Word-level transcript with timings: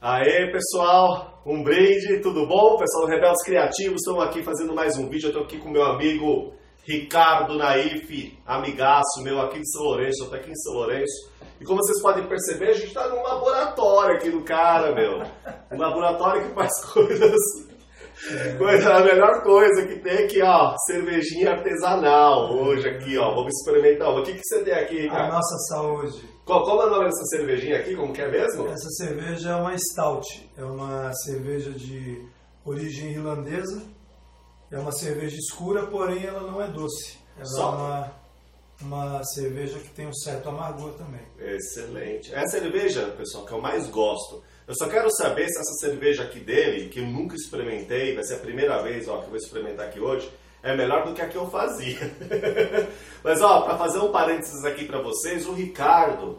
Aê, 0.00 0.46
pessoal, 0.52 1.42
um 1.44 1.60
brinde, 1.64 2.20
tudo 2.22 2.46
bom? 2.46 2.76
Pessoal 2.78 3.04
do 3.04 3.10
Rebeldes 3.10 3.44
Criativos, 3.44 3.96
estamos 4.00 4.22
aqui 4.22 4.44
fazendo 4.44 4.72
mais 4.72 4.96
um 4.96 5.08
vídeo. 5.08 5.26
Eu 5.26 5.30
estou 5.30 5.42
aqui 5.42 5.58
com 5.58 5.70
meu 5.70 5.82
amigo 5.82 6.52
Ricardo 6.86 7.56
Naif, 7.56 8.38
amigaço 8.46 9.20
meu 9.24 9.40
aqui 9.40 9.58
de 9.58 9.68
São 9.72 9.82
Lourenço, 9.82 10.22
estou 10.22 10.38
aqui 10.38 10.52
em 10.52 10.54
São 10.54 10.74
Lourenço. 10.74 11.32
E 11.60 11.64
como 11.64 11.82
vocês 11.82 12.00
podem 12.00 12.28
perceber, 12.28 12.68
a 12.68 12.74
gente 12.74 12.86
está 12.86 13.08
num 13.08 13.20
laboratório 13.20 14.14
aqui 14.14 14.30
do 14.30 14.44
cara, 14.44 14.94
meu. 14.94 15.20
Um 15.72 15.78
laboratório 15.80 16.48
que 16.48 16.54
faz 16.54 16.72
coisas 16.94 17.68
Coisa, 18.56 18.94
a 18.94 19.00
melhor 19.04 19.42
coisa 19.42 19.86
que 19.86 20.00
tem 20.00 20.24
aqui, 20.24 20.42
ó, 20.42 20.74
cervejinha 20.86 21.52
artesanal 21.52 22.52
hoje 22.52 22.88
aqui, 22.88 23.16
ó. 23.16 23.34
Vamos 23.34 23.52
experimentar. 23.54 24.10
O 24.10 24.22
que, 24.22 24.32
que 24.34 24.42
você 24.44 24.64
tem 24.64 24.74
aqui, 24.74 25.06
A 25.08 25.10
cara? 25.10 25.28
nossa 25.28 25.56
saúde. 25.68 26.37
Qual, 26.48 26.64
qual 26.64 26.82
é 26.82 26.86
o 26.86 26.90
nome 26.90 27.04
dessa 27.04 27.24
cervejinha 27.26 27.78
aqui? 27.78 27.94
Como 27.94 28.10
que 28.10 28.22
é 28.22 28.30
mesmo? 28.30 28.66
Essa 28.68 28.88
cerveja 28.96 29.50
é 29.50 29.54
uma 29.54 29.76
stout. 29.76 30.50
É 30.56 30.64
uma 30.64 31.12
cerveja 31.12 31.70
de 31.72 32.26
origem 32.64 33.12
irlandesa. 33.12 33.82
É 34.70 34.78
uma 34.78 34.90
cerveja 34.90 35.36
escura, 35.36 35.86
porém 35.88 36.24
ela 36.24 36.50
não 36.50 36.62
é 36.62 36.66
doce. 36.68 37.18
Ela 37.36 37.44
Só. 37.44 37.62
é 37.62 37.76
uma, 37.76 38.12
uma 38.80 39.24
cerveja 39.24 39.78
que 39.78 39.90
tem 39.90 40.06
um 40.06 40.14
certo 40.14 40.48
amargor 40.48 40.94
também. 40.94 41.20
Excelente. 41.38 42.32
É 42.32 42.38
a 42.38 42.48
cerveja, 42.48 43.08
pessoal, 43.08 43.44
que 43.44 43.52
eu 43.52 43.60
mais 43.60 43.86
gosto. 43.88 44.42
Eu 44.66 44.74
só 44.74 44.88
quero 44.88 45.10
saber 45.16 45.46
se 45.48 45.60
essa 45.60 45.74
cerveja 45.80 46.22
aqui 46.22 46.40
dele, 46.40 46.88
que 46.88 47.00
eu 47.00 47.06
nunca 47.06 47.36
experimentei, 47.36 48.14
vai 48.14 48.24
ser 48.24 48.36
a 48.36 48.38
primeira 48.38 48.82
vez 48.82 49.06
ó, 49.06 49.18
que 49.18 49.24
eu 49.24 49.30
vou 49.30 49.36
experimentar 49.36 49.86
aqui 49.86 50.00
hoje, 50.00 50.32
é 50.62 50.76
melhor 50.76 51.04
do 51.04 51.14
que 51.14 51.22
a 51.22 51.28
que 51.28 51.36
eu 51.36 51.50
fazia. 51.50 51.98
Mas 53.22 53.40
ó, 53.42 53.62
para 53.62 53.76
fazer 53.76 53.98
um 53.98 54.10
parênteses 54.10 54.64
aqui 54.64 54.84
para 54.84 55.00
vocês, 55.00 55.46
o 55.46 55.52
Ricardo, 55.52 56.38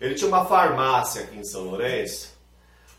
ele 0.00 0.14
tinha 0.14 0.28
uma 0.28 0.44
farmácia 0.44 1.22
aqui 1.22 1.38
em 1.38 1.44
São 1.44 1.64
Lourenço. 1.64 2.36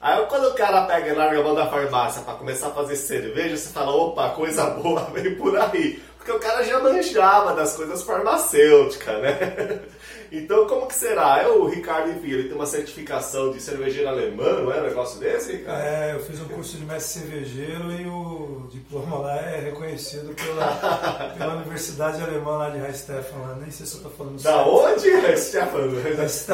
Aí 0.01 0.25
quando 0.27 0.47
o 0.47 0.53
cara 0.53 0.85
pega 0.85 1.09
e 1.09 1.13
larga 1.13 1.39
a 1.39 1.43
mão 1.43 1.55
da 1.55 1.67
farmácia 1.67 2.21
para 2.21 2.35
começar 2.35 2.67
a 2.67 2.71
fazer 2.71 2.95
cerveja, 2.95 3.57
você 3.57 3.69
fala, 3.69 3.91
opa, 3.91 4.29
coisa 4.29 4.65
boa 4.81 5.03
vem 5.13 5.35
por 5.35 5.57
aí. 5.57 6.01
Porque 6.17 6.31
o 6.31 6.39
cara 6.39 6.63
já 6.63 6.79
manjava 6.79 7.53
das 7.53 7.75
coisas 7.75 8.03
farmacêuticas, 8.03 9.21
né? 9.21 9.81
Então 10.31 10.67
como 10.67 10.87
que 10.87 10.93
será? 10.93 11.41
É 11.41 11.47
o 11.47 11.65
Ricardo, 11.67 12.11
enfim, 12.11 12.31
ele 12.31 12.43
tem 12.43 12.55
uma 12.55 12.65
certificação 12.65 13.51
de 13.51 13.59
cervejeiro 13.61 14.07
alemã, 14.09 14.61
não 14.61 14.71
é 14.71 14.79
um 14.79 14.83
negócio 14.83 15.19
desse, 15.19 15.53
Ricardo? 15.53 15.81
É, 15.81 16.13
eu 16.13 16.19
fiz 16.19 16.39
um 16.39 16.45
curso 16.47 16.77
de 16.77 16.85
mestre 16.85 17.21
cervejeiro 17.21 17.91
e 17.91 18.05
o 18.07 18.67
diploma 18.71 19.17
lá 19.19 19.35
é 19.41 19.59
reconhecido 19.59 20.33
pela, 20.35 21.33
pela 21.37 21.55
Universidade 21.55 22.21
Alemã 22.21 22.57
lá 22.57 22.69
de 22.69 22.77
Rheinstefan. 22.77 23.37
Lá. 23.39 23.55
Nem 23.59 23.71
sei 23.71 23.85
se 23.85 23.93
eu 23.93 23.97
estou 23.97 24.11
falando 24.11 24.41
Da 24.41 24.51
certo. 24.51 24.69
onde? 24.69 25.37
Stefano. 25.37 26.01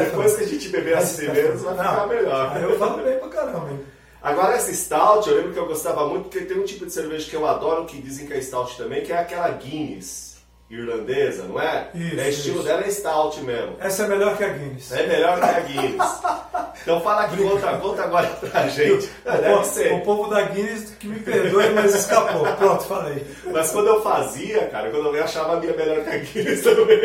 Depois 0.05 0.35
que 0.37 0.43
a 0.43 0.47
gente 0.47 0.69
beber 0.69 0.97
as 0.97 1.13
primeiras, 1.13 1.61
vai 1.61 1.75
ficar 1.75 2.07
melhor. 2.07 2.61
Eu 2.61 2.79
falo 2.79 3.03
bem 3.03 3.19
pra 3.19 3.29
caramba, 3.29 3.71
hein? 3.71 3.79
Agora 4.21 4.55
essa 4.55 4.73
stout, 4.73 5.29
eu 5.29 5.35
lembro 5.35 5.53
que 5.53 5.59
eu 5.59 5.67
gostava 5.67 6.07
muito, 6.07 6.29
porque 6.29 6.45
tem 6.45 6.57
um 6.59 6.63
tipo 6.63 6.85
de 6.85 6.91
cerveja 6.91 7.29
que 7.29 7.35
eu 7.35 7.45
adoro, 7.45 7.85
que 7.85 8.01
dizem 8.01 8.25
que 8.25 8.33
é 8.33 8.41
stout 8.41 8.75
também, 8.75 9.03
que 9.03 9.11
é 9.13 9.17
aquela 9.19 9.49
Guinness 9.49 10.34
irlandesa, 10.69 11.43
não 11.43 11.59
é? 11.61 11.89
Isso, 11.93 12.19
é 12.19 12.29
estilo 12.29 12.55
isso. 12.57 12.63
dela 12.67 12.81
é 12.85 12.89
stout 12.89 13.39
mesmo. 13.41 13.75
Essa 13.79 14.03
é 14.03 14.07
melhor 14.07 14.35
que 14.35 14.43
a 14.43 14.49
Guinness. 14.49 14.91
É 14.91 15.05
melhor 15.07 15.39
que 15.39 15.45
a 15.45 15.59
Guinness. 15.61 16.21
Então 16.81 16.99
fala 17.01 17.23
aqui, 17.23 17.37
conta, 17.37 17.77
conta 17.77 18.03
agora 18.03 18.27
pra 18.27 18.67
gente. 18.67 19.09
O 19.25 19.31
povo- 19.31 19.95
O 19.95 20.01
povo 20.01 20.29
da 20.29 20.41
Guinness 20.43 20.91
que 20.99 21.07
me 21.07 21.19
perdoe, 21.19 21.69
mas 21.71 21.95
escapou. 21.95 22.45
Pronto, 22.57 22.83
falei. 22.83 23.25
Mas 23.45 23.71
quando 23.71 23.87
eu 23.87 24.03
fazia, 24.03 24.67
cara, 24.67 24.91
quando 24.91 25.15
eu 25.15 25.23
achava 25.23 25.53
a 25.55 25.59
minha 25.59 25.73
melhor 25.73 26.03
que 26.03 26.09
a 26.09 26.17
Guinness 26.17 26.61
também. 26.61 26.99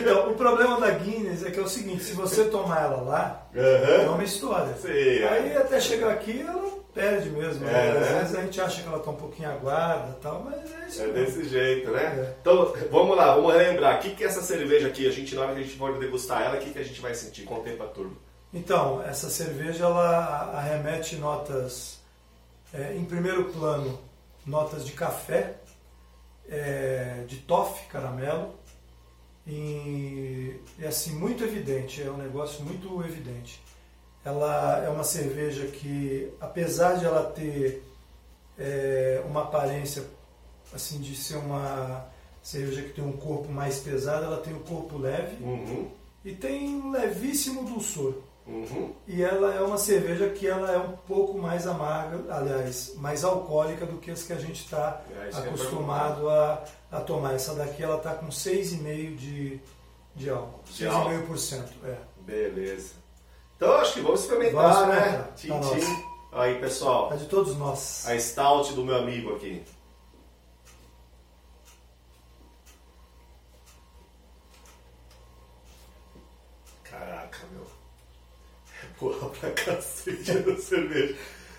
Então, 0.00 0.28
o 0.30 0.34
problema 0.34 0.78
da 0.80 0.90
Guinness 0.90 1.46
é 1.46 1.50
que 1.50 1.58
é 1.58 1.62
o 1.62 1.68
seguinte, 1.68 2.02
se 2.02 2.12
você 2.12 2.44
tomar 2.44 2.82
ela 2.82 3.00
lá, 3.02 3.46
é 3.54 4.06
uma 4.08 4.22
história. 4.24 4.74
Sim. 4.82 4.88
Aí 4.90 5.56
até 5.56 5.80
chegar 5.80 6.10
aqui 6.10 6.44
ela 6.46 6.68
perde 6.96 7.28
mesmo. 7.28 7.68
É, 7.68 7.70
né? 7.70 7.98
Às 7.98 8.10
né? 8.10 8.18
vezes 8.20 8.34
a 8.34 8.40
gente 8.40 8.60
acha 8.60 8.82
que 8.82 8.88
ela 8.88 8.98
tá 8.98 9.10
um 9.10 9.16
pouquinho 9.16 9.50
aguada 9.50 10.16
tal, 10.22 10.42
mas 10.42 10.72
é 10.72 10.88
isso 10.88 11.02
É 11.02 11.06
mesmo. 11.08 11.36
desse 11.36 11.48
jeito, 11.50 11.90
né? 11.90 12.02
É. 12.02 12.34
Então, 12.40 12.72
vamos 12.90 13.14
lá, 13.14 13.34
vamos 13.34 13.52
relembrar. 13.52 13.96
O 13.96 14.00
que, 14.00 14.14
que 14.14 14.24
é 14.24 14.26
essa 14.26 14.40
cerveja 14.40 14.88
aqui? 14.88 15.06
A 15.06 15.12
gente, 15.12 15.34
na 15.34 15.42
hora 15.42 15.54
que 15.54 15.60
a 15.60 15.62
gente 15.62 15.76
for 15.76 15.98
degustar 15.98 16.42
ela, 16.42 16.56
o 16.56 16.60
que, 16.60 16.70
que 16.70 16.78
a 16.78 16.82
gente 16.82 17.00
vai 17.00 17.14
sentir? 17.14 17.42
Contei 17.44 17.76
pra 17.76 17.86
turma. 17.86 18.16
Então, 18.52 19.02
essa 19.02 19.28
cerveja 19.28 19.84
ela 19.84 20.50
arremete 20.54 21.16
notas, 21.16 22.00
é, 22.72 22.94
em 22.96 23.04
primeiro 23.04 23.44
plano, 23.44 24.00
notas 24.46 24.86
de 24.86 24.92
café, 24.92 25.56
é, 26.48 27.24
de 27.26 27.36
toffee, 27.36 27.86
caramelo, 27.88 28.54
e 29.46 30.58
é 30.80 30.86
assim, 30.88 31.14
muito 31.14 31.44
evidente, 31.44 32.02
é 32.02 32.10
um 32.10 32.16
negócio 32.16 32.64
muito 32.64 33.00
evidente. 33.04 33.60
Ela 34.26 34.82
é 34.84 34.88
uma 34.88 35.04
cerveja 35.04 35.66
que, 35.68 36.32
apesar 36.40 36.94
de 36.94 37.04
ela 37.04 37.22
ter 37.30 37.80
é, 38.58 39.22
uma 39.24 39.42
aparência 39.42 40.02
assim 40.74 40.98
de 41.00 41.14
ser 41.14 41.36
uma 41.36 42.04
cerveja 42.42 42.82
que 42.82 42.92
tem 42.92 43.04
um 43.04 43.12
corpo 43.12 43.48
mais 43.52 43.78
pesado, 43.78 44.24
ela 44.24 44.38
tem 44.38 44.52
um 44.52 44.58
corpo 44.64 44.98
leve 44.98 45.36
Uhum, 45.42 45.88
e 46.24 46.32
tem 46.34 46.74
um 46.74 46.90
levíssimo 46.90 47.64
dulçor. 47.64 48.14
uhum. 48.46 48.92
E 49.06 49.22
ela 49.22 49.54
é 49.54 49.60
uma 49.62 49.78
cerveja 49.78 50.28
que 50.30 50.44
ela 50.46 50.72
é 50.72 50.78
um 50.78 50.96
pouco 51.06 51.38
mais 51.38 51.64
amarga, 51.64 52.18
aliás, 52.34 52.94
mais 52.96 53.22
alcoólica 53.22 53.86
do 53.86 53.98
que 53.98 54.10
as 54.10 54.24
que 54.24 54.32
a 54.32 54.38
gente 54.38 54.64
está 54.64 55.02
É, 55.10 55.30
ia 55.30 55.38
acostumado 55.38 56.28
a, 56.28 56.64
a 56.90 57.00
tomar. 57.00 57.34
Essa 57.34 57.54
daqui 57.54 57.80
ela 57.82 57.96
está 57.98 58.12
com 58.14 58.26
6,5% 58.26 59.16
de, 59.16 59.60
de 60.16 60.30
álcool. 60.30 60.60
De 60.72 60.84
álcool. 60.86 61.34
6,5%. 61.34 61.64
É. 61.84 61.96
Beleza. 62.24 63.05
Então, 63.56 63.72
acho 63.76 63.94
que 63.94 64.00
vamos 64.00 64.20
experimentar, 64.20 64.72
Vamos 64.72 64.88
né? 64.88 65.24
tchim. 65.36 66.06
Aí, 66.32 66.58
pessoal, 66.60 67.10
É 67.12 67.16
de 67.16 67.24
todos 67.26 67.56
nós. 67.56 68.04
a 68.06 68.18
stout 68.18 68.74
do 68.74 68.84
meu 68.84 68.96
amigo 68.96 69.34
aqui. 69.34 69.62
Caraca, 76.88 77.38
meu. 77.52 77.66
É 78.82 78.86
porra 78.98 79.28
pra 79.40 79.50
cacete 79.50 80.30
essa 80.30 80.56
cerveja. 80.62 81.14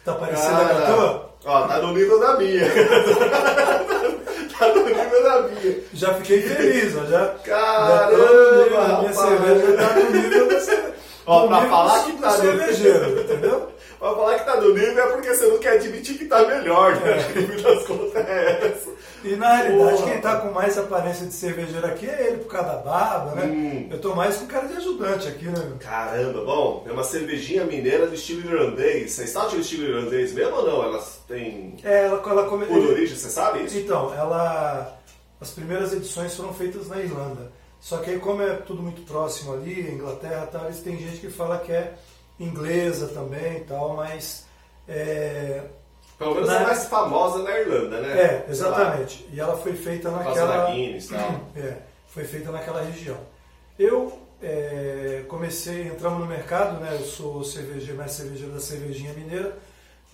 Tá 0.06 0.14
parecendo 0.16 0.62
a 0.62 0.86
tua? 0.94 1.30
Ó, 1.46 1.68
tá 1.68 1.80
no 1.80 1.94
nível 1.94 2.20
da 2.20 2.38
minha. 2.38 2.66
tá 4.58 4.68
no 4.74 4.86
nível 4.86 5.24
da 5.24 5.42
minha. 5.42 5.84
Já 5.94 6.14
fiquei 6.16 6.42
feliz, 6.42 6.96
ó, 6.96 7.06
já. 7.06 7.28
Caramba, 7.44 8.70
já 8.70 8.82
a 8.86 9.00
minha 9.02 9.14
cerveja 9.14 9.78
tá 9.78 9.96
no 10.00 10.10
nível 10.12 10.48
da 10.48 10.60
cerveja. 10.62 10.87
Ó, 11.28 11.48
pra 11.48 11.62
falar 11.70 12.04
que 12.06 12.14
tá 12.14 12.38
no- 12.38 12.54
entendeu? 13.22 13.68
Pra 14.00 14.12
falar 14.16 14.40
que 14.40 14.46
tá 14.46 14.62
no 14.62 14.74
nível 14.74 15.04
é 15.04 15.08
porque 15.12 15.34
você 15.34 15.48
não 15.48 15.58
quer 15.58 15.74
admitir 15.74 16.18
que 16.18 16.26
tá 16.26 16.46
melhor, 16.46 16.96
né? 16.96 17.18
No 17.36 17.48
fim 17.48 17.62
das 17.64 17.84
contas 17.86 18.16
é 18.16 18.68
essa. 18.68 18.90
E 19.24 19.36
na 19.36 19.56
realidade, 19.56 19.98
Porra. 19.98 20.12
quem 20.12 20.22
tá 20.22 20.38
com 20.38 20.52
mais 20.52 20.78
aparência 20.78 21.26
de 21.26 21.34
cervejeiro 21.34 21.86
aqui 21.88 22.08
é 22.08 22.28
ele 22.28 22.38
por 22.38 22.52
causa 22.52 22.70
da 22.70 22.76
barba, 22.78 23.32
né? 23.36 23.46
Hum. 23.46 23.88
Eu 23.92 24.00
tô 24.00 24.14
mais 24.16 24.38
com 24.38 24.46
cara 24.46 24.68
de 24.68 24.76
ajudante 24.78 25.28
aqui, 25.28 25.46
né? 25.46 25.74
Caramba, 25.80 26.46
bom, 26.46 26.86
é 26.88 26.92
uma 26.92 27.04
cervejinha 27.04 27.66
mineira 27.66 28.06
do 28.08 28.14
estilo 28.14 28.42
irlandês. 28.54 29.12
Você 29.14 29.26
sabe 29.26 29.56
o 29.58 29.60
estilo 29.60 29.88
irlandês 29.88 30.32
mesmo 30.34 30.56
ou 30.56 30.66
não? 30.66 30.84
Elas 30.84 31.20
têm 31.28 31.76
É, 31.84 32.06
ela, 32.06 32.22
ela 32.26 32.44
come... 32.48 32.68
por 32.68 32.78
origem, 32.78 33.18
você 33.18 33.30
sabe 33.30 33.64
isso? 33.64 33.78
Então, 33.80 34.14
ela. 34.14 34.94
As 35.42 35.50
primeiras 35.52 35.92
edições 35.94 36.36
foram 36.36 36.54
feitas 36.54 36.88
na 36.88 37.00
Irlanda. 37.00 37.52
Só 37.80 37.98
que 37.98 38.10
aí, 38.10 38.20
como 38.20 38.42
é 38.42 38.56
tudo 38.56 38.82
muito 38.82 39.02
próximo 39.04 39.54
ali, 39.54 39.92
Inglaterra 39.92 40.46
e 40.50 40.52
tal, 40.52 40.66
eles 40.66 40.82
tem 40.82 40.98
gente 40.98 41.20
que 41.20 41.30
fala 41.30 41.60
que 41.60 41.72
é 41.72 41.94
inglesa 42.40 43.08
também 43.10 43.58
e 43.58 43.62
tal, 43.62 43.96
mas. 43.96 44.46
É, 44.88 45.64
Pelo 46.18 46.34
menos 46.36 46.50
Na- 46.50 46.62
é 46.62 46.64
mais 46.64 46.86
famosa 46.86 47.44
na 47.44 47.60
Irlanda, 47.60 48.02
né? 48.02 48.20
é 48.20 48.46
exatamente. 48.50 49.28
E 49.32 49.40
ela 49.40 49.56
foi 49.58 49.74
feita 49.74 50.10
Por 50.10 50.24
naquela. 50.24 50.72
Guinness 50.72 51.08
tal. 51.08 51.42
É, 51.56 51.78
foi 52.08 52.24
feita 52.24 52.52
naquela 52.52 52.82
região. 52.82 53.18
Eu 53.78 54.18
é, 54.42 55.24
comecei, 55.28 55.84
entramos 55.84 56.20
no 56.20 56.26
mercado, 56.26 56.80
né? 56.80 56.98
Eu 57.00 57.06
sou 57.06 57.44
cervejeiro, 57.44 57.98
mais 57.98 58.12
cervejeiro 58.12 58.54
da 58.54 58.60
cervejinha 58.60 59.14
mineira. 59.14 59.56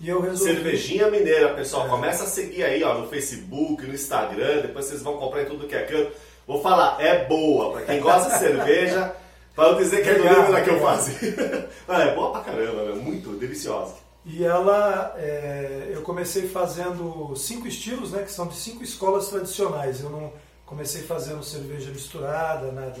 E 0.00 0.08
eu 0.08 0.20
resolvi. 0.20 0.54
Cervejinha 0.54 1.08
Mineira, 1.08 1.54
pessoal. 1.54 1.86
É. 1.86 1.88
Começa 1.88 2.24
a 2.24 2.26
seguir 2.26 2.64
aí, 2.64 2.82
ó, 2.82 2.98
no 2.98 3.08
Facebook, 3.08 3.86
no 3.86 3.94
Instagram. 3.94 4.62
Depois 4.62 4.86
vocês 4.86 5.02
vão 5.02 5.16
comprar 5.16 5.42
em 5.42 5.46
tudo 5.46 5.68
que 5.68 5.74
é 5.74 5.82
canto. 5.84 6.12
Vou 6.46 6.60
falar, 6.62 7.00
é 7.00 7.24
boa. 7.26 7.72
Pra 7.72 7.82
quem 7.82 8.00
gosta 8.00 8.30
de 8.32 8.38
cerveja, 8.38 9.14
para 9.54 9.72
não 9.72 9.78
dizer 9.78 10.02
que 10.02 10.08
é 10.10 10.14
do 10.14 10.24
nível 10.24 10.52
da 10.52 10.60
que 10.62 10.70
eu 10.70 10.80
fazia. 10.80 11.70
É 11.88 12.14
boa 12.14 12.32
pra 12.32 12.40
caramba, 12.40 12.84
meu. 12.84 12.96
Muito 12.96 13.30
deliciosa. 13.38 13.94
E 14.26 14.42
ela, 14.44 15.14
é, 15.18 15.90
eu 15.92 16.00
comecei 16.02 16.48
fazendo 16.48 17.34
cinco 17.36 17.66
estilos, 17.68 18.10
né, 18.12 18.22
que 18.22 18.32
são 18.32 18.46
de 18.46 18.56
cinco 18.56 18.82
escolas 18.82 19.28
tradicionais. 19.28 20.00
Eu 20.02 20.08
não 20.10 20.32
comecei 20.64 21.02
fazendo 21.02 21.42
cerveja 21.42 21.90
misturada, 21.90 22.72
nada. 22.72 23.00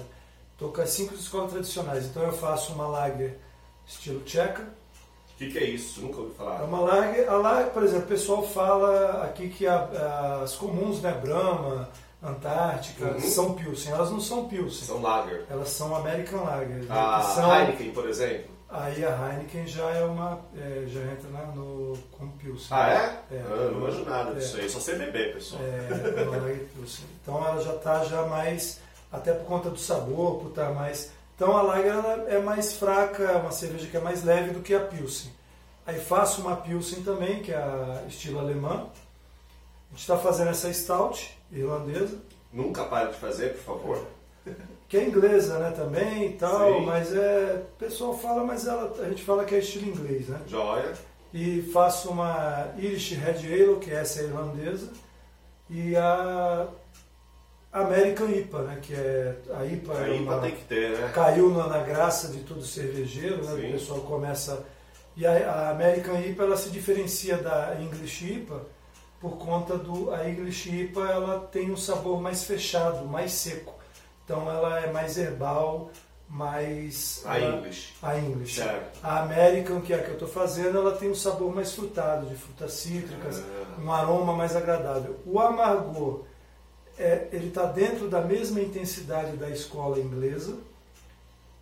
Estou 0.52 0.70
com 0.70 0.80
as 0.82 0.90
cinco 0.90 1.14
escolas 1.14 1.50
tradicionais. 1.50 2.04
Então 2.04 2.22
eu 2.22 2.32
faço 2.32 2.72
uma 2.74 2.86
lager 2.86 3.38
estilo 3.86 4.20
tcheca. 4.20 4.62
O 4.62 5.36
que, 5.38 5.50
que 5.50 5.58
é 5.58 5.64
isso? 5.64 6.00
Nunca 6.02 6.18
ouvi 6.20 6.32
É 6.32 6.36
falar. 6.36 6.62
uma 6.62 6.80
lager, 6.80 7.28
a 7.28 7.36
lager, 7.36 7.70
por 7.72 7.82
exemplo, 7.82 8.04
o 8.04 8.08
pessoal 8.08 8.42
fala 8.46 9.24
aqui 9.24 9.48
que 9.48 9.66
a- 9.66 10.40
as 10.44 10.54
comuns, 10.54 11.00
né, 11.02 11.10
Brahma, 11.20 11.88
Antártica, 12.24 13.04
Uhum. 13.06 13.20
são 13.20 13.54
Pilsen. 13.54 13.92
Elas 13.92 14.10
não 14.10 14.20
são 14.20 14.48
Pilsen. 14.48 14.86
São 14.86 15.02
lager. 15.02 15.44
Elas 15.50 15.68
são 15.68 15.94
American 15.94 16.42
Lager. 16.44 16.78
né, 16.84 16.86
A 16.88 17.20
são- 17.20 17.54
Heineken, 17.54 17.90
por 17.92 18.08
exemplo. 18.08 18.54
Aí 18.70 19.04
a 19.04 19.10
Heineken 19.32 19.66
já 19.66 19.88
é 19.90 20.02
uma. 20.04 20.40
É, 20.56 20.84
já 20.88 21.00
entra 21.02 21.28
na, 21.30 21.42
no, 21.52 21.96
como 22.12 22.32
Pilsen. 22.32 22.68
Ah, 22.70 22.90
é? 22.90 23.34
É. 23.36 23.42
Ah, 23.46 23.50
eu 23.50 23.72
não 23.72 23.80
manjo 23.82 24.04
nada 24.04 24.30
É. 24.30 24.34
disso 24.34 24.56
aí, 24.56 24.68
só 24.68 24.80
sei 24.80 24.96
beber, 24.96 25.34
pessoal. 25.34 25.62
É, 25.62 26.24
Lager 26.24 26.66
Pilsen. 26.74 27.04
Então 27.22 27.46
ela 27.46 27.60
já 27.62 27.74
está 27.74 28.04
já 28.04 28.22
mais, 28.26 28.80
até 29.12 29.32
por 29.32 29.44
conta 29.46 29.70
do 29.70 29.78
sabor, 29.78 30.40
por 30.40 30.48
estar 30.48 30.72
mais. 30.72 31.12
Então 31.36 31.56
a 31.56 31.62
Lager 31.62 31.94
é 32.28 32.38
mais 32.38 32.74
fraca, 32.74 33.22
é 33.22 33.36
uma 33.36 33.52
cerveja 33.52 33.86
que 33.86 33.96
é 33.96 34.00
mais 34.00 34.24
leve 34.24 34.50
do 34.50 34.60
que 34.60 34.74
a 34.74 34.80
Pilsen. 34.80 35.30
Aí 35.86 36.00
faço 36.00 36.40
uma 36.40 36.56
Pilsen 36.56 37.02
também, 37.02 37.42
que 37.42 37.52
é 37.52 37.56
a 37.56 38.02
estilo 38.08 38.38
alemã. 38.40 38.86
A 39.88 39.90
gente 39.90 40.00
está 40.00 40.16
fazendo 40.16 40.48
essa 40.50 40.72
Stout 40.72 41.38
irlandesa, 41.54 42.18
Nunca 42.52 42.84
pare 42.84 43.08
de 43.10 43.16
fazer, 43.18 43.54
por 43.54 43.62
favor. 43.78 44.06
que 44.88 44.96
é 44.96 45.04
inglesa, 45.08 45.58
né, 45.58 45.72
também 45.72 46.26
e 46.26 46.32
tal, 46.34 46.74
Sim. 46.80 46.86
mas 46.86 47.12
é. 47.14 47.62
O 47.74 47.76
pessoal 47.78 48.16
fala, 48.16 48.44
mas 48.44 48.66
ela, 48.66 48.94
a 49.00 49.08
gente 49.08 49.24
fala 49.24 49.44
que 49.44 49.54
é 49.54 49.58
estilo 49.58 49.88
inglês, 49.88 50.28
né? 50.28 50.40
Joia. 50.46 50.92
E 51.32 51.62
faço 51.72 52.10
uma 52.10 52.68
Irish 52.78 53.12
Red 53.14 53.38
Ale, 53.52 53.76
que 53.80 53.90
essa 53.90 54.20
é 54.20 54.24
irlandesa, 54.24 54.88
e 55.68 55.96
a 55.96 56.68
American 57.72 58.28
IPA, 58.28 58.58
né, 58.62 58.78
que 58.80 58.94
é 58.94 59.34
a 59.52 59.64
IPA, 59.64 59.94
é 59.94 60.04
A 60.04 60.08
IPA 60.14 60.22
uma- 60.34 60.40
tem 60.42 60.50
que 60.54 60.64
ter, 60.64 60.90
né? 60.96 61.10
caiu 61.12 61.50
na, 61.50 61.66
na 61.66 61.78
graça 61.78 62.28
de 62.28 62.38
todo 62.44 62.62
cervejeiro, 62.62 63.38
né? 63.44 63.60
Sim. 63.60 63.68
O 63.68 63.72
pessoal 63.72 64.00
começa 64.02 64.64
e 65.16 65.26
a, 65.26 65.32
a 65.50 65.70
American 65.70 66.20
IPA 66.20 66.44
ela 66.44 66.56
se 66.56 66.70
diferencia 66.70 67.36
da 67.36 67.76
English 67.80 68.24
IPA 68.32 68.60
por 69.24 69.38
conta 69.38 69.78
do 69.78 70.12
a 70.12 70.28
English 70.28 70.68
IPA 70.68 71.00
ela 71.10 71.40
tem 71.50 71.70
um 71.70 71.78
sabor 71.78 72.20
mais 72.20 72.44
fechado, 72.44 73.06
mais 73.06 73.32
seco. 73.32 73.72
Então 74.22 74.50
ela 74.50 74.80
é 74.80 74.92
mais 74.92 75.16
herbal, 75.16 75.90
mais 76.28 77.22
A 77.24 77.38
ela- 77.38 77.56
English. 77.56 77.94
a 78.02 78.18
English. 78.18 78.56
Certo. 78.60 78.98
A 79.02 79.20
American, 79.22 79.80
que 79.80 79.94
é 79.94 79.96
a 79.96 80.02
que 80.02 80.08
eu 80.08 80.12
estou 80.14 80.28
fazendo, 80.28 80.76
ela 80.76 80.94
tem 80.94 81.10
um 81.10 81.14
sabor 81.14 81.54
mais 81.54 81.72
frutado, 81.72 82.26
de 82.26 82.34
frutas 82.34 82.74
cítricas, 82.74 83.38
Ah. 83.40 83.80
um 83.80 83.90
aroma 83.90 84.34
mais 84.34 84.54
agradável. 84.54 85.16
O 85.24 85.40
amargor, 85.40 86.24
é, 86.98 87.26
ele 87.32 87.48
está 87.48 87.64
dentro 87.64 88.10
da 88.10 88.20
mesma 88.20 88.60
intensidade 88.60 89.38
da 89.38 89.48
escola 89.48 89.98
inglesa, 89.98 90.58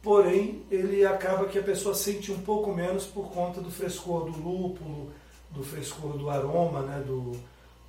porém 0.03 0.65
ele 0.69 1.07
acaba 1.07 1.45
que 1.47 1.61
a 1.61 1.63
pessoa 1.63 1.95
sente 1.95 2.33
um 2.33 2.41
pouco 2.43 2.73
menos 2.75 3.07
por 3.07 3.31
conta 3.31 3.61
do 3.61 3.71
frescor 3.71 4.25
do 4.25 4.37
lúpulo, 4.37 5.13
do 5.53 5.63
frescor 5.63 6.17
do 6.17 6.29
aroma, 6.31 6.81
né, 6.83 7.03
do, 7.07 7.33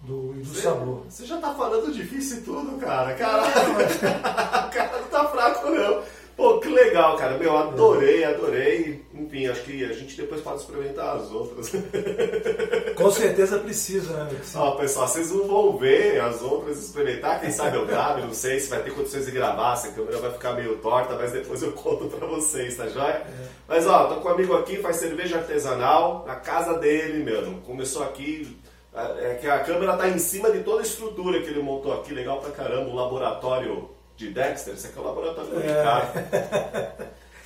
do, 0.01 0.33
e 0.36 0.39
do 0.42 0.45
Você- 0.45 0.62
sabor. 0.62 1.04
Você 1.10 1.25
já 1.25 1.38
tá 1.38 1.54
falando 1.54 1.92
difícil 1.94 2.38
e 2.38 2.42
tudo, 2.42 2.77
cara. 2.77 3.13
Caralho. 3.15 3.50
o 4.68 4.69
cara 4.71 5.00
não 5.00 5.07
tá 5.07 5.25
fraco, 5.30 5.69
não. 5.69 6.01
Pô, 6.36 6.60
que 6.60 6.68
legal, 6.69 7.15
cara. 7.18 7.38
Meu, 7.38 7.56
adorei, 7.57 8.24
adorei. 8.25 9.06
Enfim, 9.33 9.47
acho 9.47 9.63
que 9.63 9.83
a 9.83 9.94
gente 9.94 10.15
depois 10.15 10.41
pode 10.41 10.62
experimentar 10.62 11.15
as 11.15 11.31
outras. 11.31 11.71
Com 12.95 13.09
certeza 13.09 13.57
precisa, 13.57 14.13
né? 14.25 14.30
Ó, 14.53 14.71
pessoal, 14.75 15.07
vocês 15.07 15.31
não 15.31 15.47
vão 15.47 15.75
ver 15.75 16.21
as 16.21 16.39
outras 16.44 16.77
experimentar. 16.77 17.41
Quem 17.41 17.50
sabe 17.50 17.77
eu 17.77 17.88
grave, 17.88 18.21
não 18.21 18.33
sei 18.33 18.59
se 18.59 18.69
vai 18.69 18.83
ter 18.83 18.94
condições 18.94 19.25
de 19.25 19.31
gravar, 19.31 19.75
se 19.75 19.88
a 19.88 19.91
câmera 19.91 20.19
vai 20.19 20.31
ficar 20.31 20.53
meio 20.53 20.77
torta, 20.77 21.15
mas 21.15 21.31
depois 21.31 21.63
eu 21.63 21.71
conto 21.71 22.06
pra 22.15 22.27
vocês, 22.27 22.77
tá 22.77 22.88
joia? 22.88 23.25
Mas 23.68 23.88
ó, 23.88 24.06
tô 24.06 24.21
com 24.21 24.30
um 24.30 24.33
amigo 24.33 24.53
aqui, 24.53 24.77
faz 24.77 24.97
cerveja 24.97 25.38
artesanal, 25.38 26.24
na 26.27 26.35
casa 26.35 26.77
dele, 26.77 27.24
meu. 27.24 27.56
Começou 27.65 28.03
aqui. 28.03 28.56
É 28.95 29.39
que 29.41 29.50
a 29.50 29.62
câmera 29.62 29.97
tá 29.97 30.07
em 30.09 30.19
cima 30.19 30.51
de 30.51 30.59
toda 30.59 30.81
a 30.81 30.85
estrutura 30.85 31.41
que 31.41 31.47
ele 31.47 31.63
montou 31.63 31.91
aqui, 31.91 32.13
legal 32.13 32.39
pra 32.39 32.51
caramba, 32.51 32.88
um 32.91 32.94
laboratório 32.94 33.89
de 34.15 34.30
Dexter, 34.30 34.75
esse 34.75 34.85
aqui 34.85 35.00
é 35.00 35.01
um 35.01 35.06
laboratório 35.06 35.50
do 35.50 35.59
É. 35.59 35.68
Ricardo. 35.68 37.03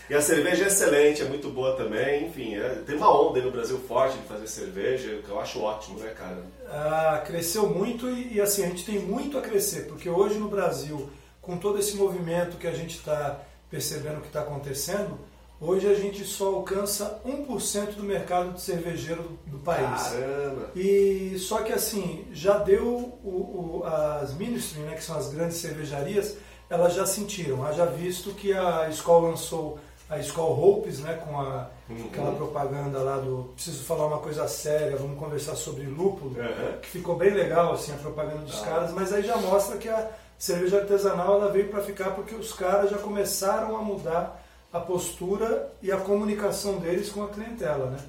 E 0.10 0.14
a 0.16 0.22
cerveja 0.22 0.64
é 0.64 0.68
excelente, 0.68 1.22
é 1.22 1.26
muito 1.26 1.50
boa 1.50 1.76
também, 1.76 2.28
enfim, 2.28 2.56
é- 2.56 2.82
tem 2.86 2.96
uma 2.96 3.12
onda 3.12 3.40
aí 3.40 3.46
no 3.46 3.52
Brasil 3.52 3.78
forte 3.88 4.18
de 4.18 4.24
fazer 4.28 4.48
cerveja, 4.48 5.20
que 5.24 5.30
eu 5.30 5.40
acho 5.40 5.60
ótimo, 5.62 6.00
né, 6.00 6.10
cara? 6.18 6.38
Ah, 6.70 7.22
cresceu 7.26 7.68
muito 7.70 8.10
e, 8.10 8.36
e, 8.36 8.42
assim, 8.42 8.64
a 8.64 8.68
gente 8.68 8.86
tem 8.86 9.00
muito 9.00 9.38
a 9.38 9.42
crescer, 9.42 9.82
porque 9.88 10.10
hoje 10.10 10.36
no 10.36 10.48
Brasil, 10.48 11.10
com 11.42 11.58
todo 11.58 11.78
esse 11.78 11.96
movimento 11.98 12.58
que 12.58 12.68
a 12.68 12.72
gente 12.74 12.98
está 12.98 13.40
percebendo 13.70 14.22
que 14.22 14.28
está 14.28 14.42
acontecendo, 14.42 15.20
hoje 15.60 15.88
a 15.90 15.94
gente 15.94 16.24
só 16.24 16.48
alcança 16.56 17.20
1% 17.26 17.96
do 17.98 18.04
mercado 18.04 18.54
de 18.54 18.62
cervejeiro 18.62 19.24
do, 19.24 19.58
do 19.58 19.60
país. 19.60 20.04
Caramba! 20.04 20.72
E 20.74 21.36
só 21.38 21.64
que 21.64 21.74
assim, 21.74 22.26
já 22.32 22.58
deu 22.60 22.86
o, 23.24 23.82
o- 23.82 23.84
as 23.86 24.34
ministry, 24.34 24.80
né, 24.84 24.96
que 24.96 25.04
são 25.04 25.18
as 25.18 25.28
grandes 25.34 25.58
cervejarias, 25.58 26.38
elas 26.70 26.94
já 26.94 27.06
sentiram, 27.06 27.66
haja 27.66 27.86
visto 27.86 28.32
que 28.32 28.54
a 28.54 28.88
Skol 28.90 29.22
lançou 29.22 29.80
a 30.10 30.18
Skol 30.20 30.58
Hopes, 30.58 31.00
né, 31.00 31.14
com 31.26 31.40
a, 31.40 31.68
Uhum. 31.90 32.06
aquela 32.12 32.32
propaganda 32.34 33.00
lá 33.00 33.18
do 33.18 33.50
preciso 33.56 33.84
falar 33.84 34.08
uma 34.08 34.20
coisa 34.20 34.48
séria, 34.48 34.96
vamos 34.98 35.18
conversar 35.20 35.56
sobre 35.56 35.84
lúpulo, 35.84 36.32
Uhum. 36.40 36.80
que 36.82 36.88
ficou 36.90 37.16
bem 37.16 37.32
legal 37.34 37.74
assim 37.74 37.92
a 37.94 37.98
propaganda 37.98 38.40
dos 38.40 38.62
Ah. 38.62 38.66
caras, 38.66 38.92
mas 38.94 39.12
aí 39.14 39.24
já 39.24 39.38
mostra 39.38 39.78
que 39.78 39.88
a 39.90 40.10
cerveja 40.38 40.80
artesanal 40.80 41.42
ela 41.42 41.52
veio 41.52 41.70
para 41.70 41.82
ficar 41.82 42.12
porque 42.12 42.36
os 42.36 42.54
caras 42.54 42.90
já 42.92 42.98
começaram 42.98 43.76
a 43.78 43.82
mudar 43.82 44.44
a 44.72 44.80
postura 44.80 45.72
e 45.82 45.92
a 45.92 45.98
comunicação 45.98 46.78
deles 46.80 47.10
com 47.10 47.24
a 47.24 47.28
clientela, 47.30 47.90
né? 47.90 48.00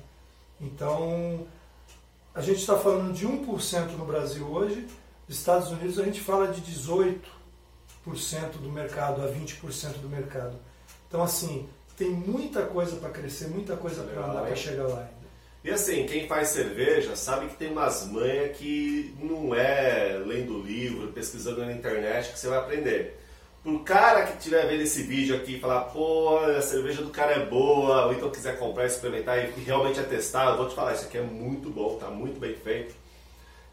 Então, 0.61 1.47
a 2.35 2.41
gente 2.41 2.59
está 2.61 2.77
falando 2.77 3.13
de 3.13 3.27
1% 3.27 3.93
no 3.97 4.05
Brasil 4.05 4.45
hoje, 4.47 4.87
nos 5.29 5.39
Estados 5.39 5.71
Unidos 5.71 5.99
a 6.01 6.05
gente 6.05 6.21
fala 6.21 6.49
de 6.49 6.61
18% 6.61 8.59
do 8.61 8.71
mercado 8.71 9.23
a 9.23 9.27
20% 9.27 9.99
do 10.01 10.09
mercado. 10.09 10.57
Então, 11.07 11.23
assim, 11.23 11.69
tem 11.99 12.11
muita 12.11 12.63
coisa 12.63 12.97
para 12.97 13.11
crescer, 13.11 13.49
muita 13.49 13.77
coisa 13.77 14.05
para 14.05 14.25
andar 14.25 14.43
para 14.43 14.55
chegar 14.55 14.85
lá 14.85 15.01
ainda. 15.01 15.19
E 15.65 15.71
assim, 15.71 16.07
quem 16.07 16.29
faz 16.29 16.49
cerveja 16.49 17.17
sabe 17.17 17.49
que 17.49 17.57
tem 17.57 17.73
umas 17.73 18.07
manhas 18.07 18.57
que 18.57 19.15
não 19.21 19.53
é 19.53 20.17
lendo 20.25 20.63
livro, 20.63 21.09
pesquisando 21.09 21.65
na 21.67 21.73
internet 21.73 22.33
que 22.33 22.39
você 22.39 22.47
vai 22.47 22.59
aprender. 22.59 23.19
Pro 23.63 23.81
cara 23.81 24.23
que 24.23 24.39
estiver 24.39 24.69
vendo 24.69 24.83
esse 24.83 25.03
vídeo 25.03 25.35
aqui 25.35 25.57
e 25.57 25.61
falar, 25.61 25.81
pô, 25.87 26.39
a 26.39 26.63
cerveja 26.63 27.03
do 27.03 27.11
cara 27.11 27.33
é 27.33 27.47
boa, 27.47 28.07
ou 28.07 28.13
então 28.13 28.31
quiser 28.31 28.57
comprar, 28.57 28.87
experimentar 28.87 29.37
e 29.37 29.51
realmente 29.61 29.99
é 29.99 30.05
testar, 30.05 30.51
eu 30.51 30.57
vou 30.57 30.69
te 30.69 30.77
falar, 30.77 30.95
isso 30.95 31.07
aqui 31.07 31.19
é 31.19 31.23
muito 31.23 31.69
bom, 31.69 31.99
tá 31.99 32.09
muito 32.09 32.39
bem 32.39 32.55
feito. 32.55 32.95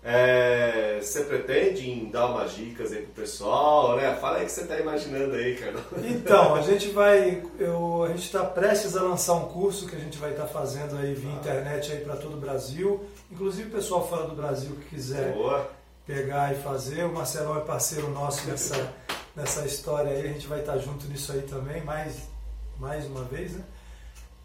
É, 0.08 1.00
você 1.02 1.24
pretende 1.24 1.90
em 1.90 2.12
dar 2.12 2.28
umas 2.28 2.54
dicas 2.54 2.92
aí 2.92 3.02
pro 3.02 3.24
pessoal, 3.24 3.96
né? 3.96 4.16
Fala 4.22 4.38
aí 4.38 4.44
o 4.44 4.46
que 4.46 4.52
você 4.52 4.64
tá 4.66 4.80
imaginando 4.80 5.34
aí, 5.34 5.56
cara. 5.56 5.74
Então, 6.04 6.54
a 6.54 6.62
gente 6.62 6.90
vai, 6.90 7.42
eu, 7.58 8.04
a 8.04 8.10
gente 8.10 8.26
está 8.26 8.44
prestes 8.44 8.96
a 8.96 9.02
lançar 9.02 9.34
um 9.34 9.48
curso 9.48 9.88
que 9.88 9.96
a 9.96 10.00
gente 10.00 10.20
vai 10.20 10.30
estar 10.30 10.46
fazendo 10.46 10.96
aí 10.96 11.16
via 11.16 11.32
internet 11.32 11.92
aí 11.92 12.02
para 12.02 12.16
todo 12.18 12.36
o 12.36 12.40
Brasil, 12.40 13.04
inclusive 13.32 13.68
o 13.68 13.72
pessoal 13.72 14.08
fora 14.08 14.28
do 14.28 14.36
Brasil 14.36 14.76
que 14.76 14.96
quiser 14.96 15.34
Boa. 15.34 15.68
pegar 16.06 16.54
e 16.54 16.62
fazer. 16.62 17.04
O 17.06 17.12
Marcelão 17.12 17.58
é 17.58 17.62
parceiro 17.62 18.08
nosso 18.12 18.48
nessa, 18.48 18.94
nessa 19.36 19.66
história 19.66 20.12
aí, 20.12 20.22
a 20.22 20.34
gente 20.34 20.46
vai 20.46 20.60
estar 20.60 20.78
junto 20.78 21.08
nisso 21.08 21.32
aí 21.32 21.42
também, 21.42 21.84
mais, 21.84 22.30
mais 22.78 23.08
uma 23.08 23.24
vez, 23.24 23.54
né? 23.54 23.64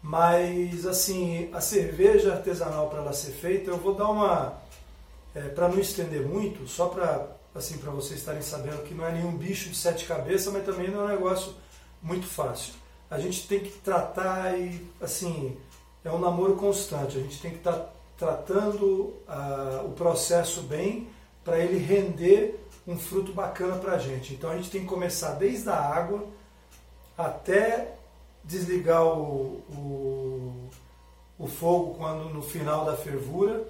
Mas, 0.01 0.87
assim, 0.87 1.51
a 1.53 1.61
cerveja 1.61 2.33
artesanal 2.33 2.89
para 2.89 3.01
ela 3.01 3.13
ser 3.13 3.31
feita, 3.31 3.69
eu 3.69 3.77
vou 3.77 3.93
dar 3.93 4.09
uma. 4.09 4.59
Para 5.55 5.69
não 5.69 5.79
estender 5.79 6.25
muito, 6.25 6.67
só 6.67 6.87
para 6.87 7.27
assim, 7.53 7.77
vocês 7.77 8.19
estarem 8.19 8.41
sabendo 8.41 8.83
que 8.83 8.93
não 8.93 9.05
é 9.05 9.11
nenhum 9.11 9.35
bicho 9.35 9.69
de 9.69 9.75
sete 9.75 10.05
cabeças, 10.05 10.51
mas 10.51 10.65
também 10.65 10.89
não 10.89 11.01
é 11.01 11.05
um 11.05 11.15
negócio 11.15 11.53
muito 12.01 12.25
fácil. 12.25 12.73
A 13.09 13.19
gente 13.19 13.45
tem 13.47 13.59
que 13.59 13.71
tratar 13.71 14.57
e, 14.57 14.87
assim, 15.01 15.57
é 16.03 16.09
um 16.09 16.19
namoro 16.19 16.55
constante. 16.55 17.17
A 17.17 17.21
gente 17.21 17.41
tem 17.41 17.51
que 17.51 17.57
estar 17.57 17.93
tratando 18.17 19.13
ah, 19.27 19.81
o 19.85 19.91
processo 19.91 20.61
bem 20.61 21.09
para 21.43 21.59
ele 21.59 21.77
render 21.77 22.57
um 22.87 22.97
fruto 22.97 23.33
bacana 23.33 23.75
para 23.75 23.93
a 23.93 23.97
gente. 23.97 24.33
Então 24.33 24.49
a 24.49 24.55
gente 24.55 24.69
tem 24.69 24.81
que 24.81 24.87
começar 24.87 25.31
desde 25.31 25.69
a 25.69 25.75
água 25.75 26.25
até 27.17 27.95
desligar 28.43 29.03
o, 29.03 29.61
o, 29.69 30.69
o 31.37 31.47
fogo 31.47 31.95
quando 31.95 32.29
no 32.29 32.41
final 32.41 32.85
da 32.85 32.95
fervura. 32.95 33.67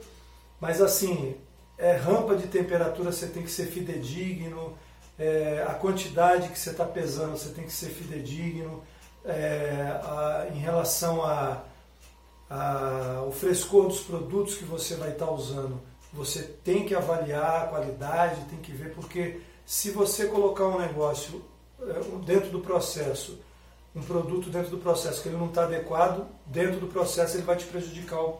Mas 0.59 0.81
assim, 0.81 1.35
é 1.81 1.93
rampa 1.97 2.35
de 2.35 2.47
temperatura, 2.47 3.11
você 3.11 3.27
tem 3.27 3.43
que 3.43 3.51
ser 3.51 3.65
fidedigno. 3.67 4.77
É, 5.19 5.65
a 5.67 5.73
quantidade 5.73 6.49
que 6.49 6.57
você 6.59 6.69
está 6.71 6.85
pesando, 6.85 7.37
você 7.37 7.49
tem 7.49 7.65
que 7.65 7.73
ser 7.73 7.89
fidedigno. 7.89 8.81
É, 9.25 9.99
a- 10.03 10.47
em 10.53 10.59
relação 10.59 11.23
a, 11.23 11.61
a- 12.49 13.23
frescor 13.31 13.87
dos 13.87 14.01
produtos 14.01 14.55
que 14.55 14.65
você 14.65 14.95
vai 14.95 15.11
estar 15.11 15.29
usando, 15.31 15.79
você 16.13 16.43
tem 16.43 16.85
que 16.85 16.93
avaliar 16.95 17.63
a 17.63 17.67
qualidade, 17.67 18.41
tem 18.49 18.59
que 18.59 18.71
ver, 18.71 18.93
porque 18.93 19.39
se 19.65 19.91
você 19.91 20.25
colocar 20.27 20.65
um 20.67 20.79
negócio 20.79 21.41
é, 21.81 22.25
dentro 22.25 22.49
do 22.49 22.59
processo, 22.59 23.39
um 23.95 24.01
produto 24.01 24.49
dentro 24.49 24.71
do 24.71 24.77
processo 24.77 25.21
que 25.21 25.29
ele 25.29 25.37
não 25.37 25.47
está 25.47 25.63
adequado, 25.63 26.27
dentro 26.45 26.79
do 26.79 26.87
processo 26.87 27.35
ele 27.37 27.43
vai 27.43 27.55
te 27.55 27.65
prejudicar 27.65 28.19
o, 28.21 28.39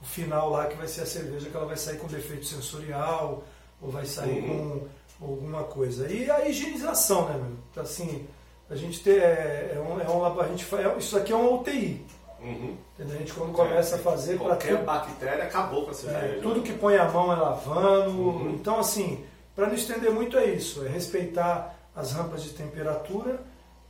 o 0.00 0.04
final 0.04 0.50
lá, 0.50 0.66
que 0.66 0.76
vai 0.76 0.86
ser 0.88 1.02
a 1.02 1.06
cerveja 1.06 1.48
que 1.50 1.56
ela 1.56 1.66
vai 1.66 1.76
sair 1.76 1.98
com 1.98 2.06
defeito 2.06 2.46
sensorial, 2.46 3.42
ou 3.80 3.90
vai 3.90 4.04
sair 4.06 4.40
Uhum. 4.42 4.86
com 5.18 5.26
alguma 5.26 5.64
coisa. 5.64 6.10
E 6.10 6.30
a 6.30 6.48
higienização, 6.48 7.28
né, 7.28 7.34
meu? 7.36 7.82
Assim, 7.82 8.26
a 8.70 8.76
gente 8.76 9.00
tem, 9.00 9.14
é, 9.14 9.72
é 9.76 9.80
um, 9.80 10.00
é 10.00 10.08
um 10.08 10.40
a 10.40 10.46
gente 10.48 10.66
é- 10.74 10.98
isso 10.98 11.16
aqui 11.16 11.32
é 11.32 11.36
uma 11.36 11.50
UTI. 11.50 12.04
Uhum. 12.40 12.76
A 13.00 13.04
gente 13.04 13.32
quando 13.32 13.52
começa 13.52 13.96
a 13.96 13.98
fazer 13.98 14.36
para 14.38 14.46
Qualquer 14.50 14.74
tudo, 14.76 14.84
bactéria 14.84 15.44
acabou 15.44 15.84
com 15.84 15.90
a 15.90 15.94
cerveja. 15.94 16.24
é, 16.24 16.28
né? 16.36 16.38
tudo 16.42 16.62
que 16.62 16.72
põe 16.72 16.96
a 16.96 17.08
mão 17.08 17.32
é 17.32 17.36
lavando. 17.36 18.12
Uhum. 18.12 18.50
Então 18.50 18.78
assim, 18.78 19.24
para 19.56 19.66
não 19.66 19.74
estender 19.74 20.10
muito 20.12 20.36
é 20.38 20.46
isso, 20.46 20.84
é 20.84 20.88
respeitar 20.88 21.74
as 21.96 22.12
rampas 22.12 22.44
de 22.44 22.50
temperatura, 22.50 23.40